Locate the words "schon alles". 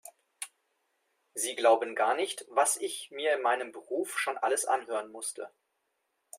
4.19-4.65